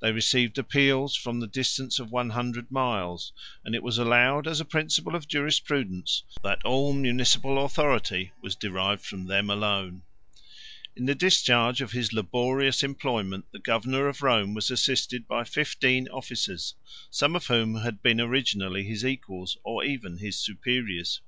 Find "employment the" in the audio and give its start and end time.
12.82-13.58